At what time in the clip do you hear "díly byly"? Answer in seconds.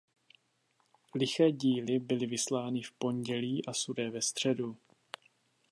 1.51-2.25